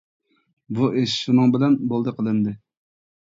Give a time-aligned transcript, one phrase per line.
[0.77, 2.55] بۇ ئىش شۇنىڭ بىلەن بولدى قىلىندى.